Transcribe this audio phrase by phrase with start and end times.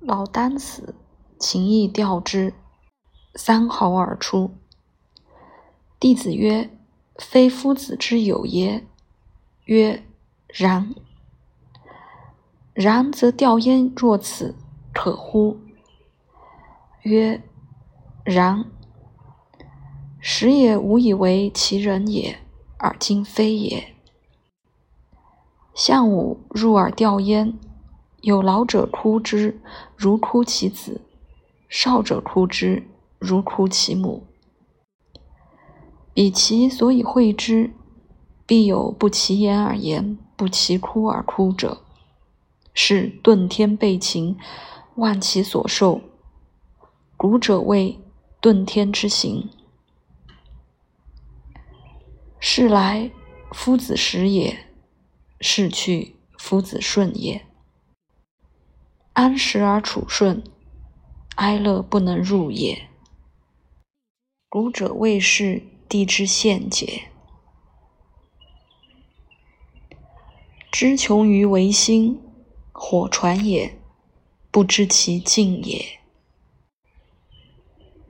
[0.00, 0.94] 老聃死，
[1.40, 2.54] 秦邑调之，
[3.34, 4.54] 三毫而出。
[5.98, 6.70] 弟子曰
[7.18, 8.86] ：“非夫子之友也。”
[9.66, 10.04] 曰
[10.46, 10.94] ：“然。”
[12.72, 14.54] 然则调焉若此，
[14.94, 15.58] 可乎？
[17.02, 17.42] 曰
[18.24, 18.64] ：“然。”
[20.20, 22.38] 时也吾以为其人也，
[22.76, 23.96] 而今非也。
[25.74, 27.58] 项武入而调焉，
[28.20, 29.60] 有老者哭之，
[29.96, 31.00] 如哭其子；
[31.68, 32.88] 少者哭之，
[33.18, 34.26] 如哭其母。
[36.12, 37.72] 彼其所以会之，
[38.44, 41.82] 必有不其言而言，不其哭而哭者。
[42.74, 44.36] 是遁天备禽，
[44.96, 46.00] 万其所受。
[47.16, 48.00] 古者谓
[48.40, 49.48] 遁天之行。
[52.38, 53.10] 是来
[53.52, 54.66] 夫子时也，
[55.40, 57.47] 是去夫子顺也。
[59.18, 60.44] 安时而处顺，
[61.34, 62.88] 哀乐不能入也。
[64.48, 67.08] 古者谓是地之现解。
[70.70, 72.22] 知穷于维新。
[72.70, 73.76] 火传也，
[74.52, 75.84] 不知其尽也。